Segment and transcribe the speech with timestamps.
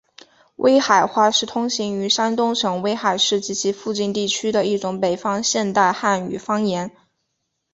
[0.55, 6.91] 威海话是通行于山东省威海市及其附近地区的一种北方现代汉语方言。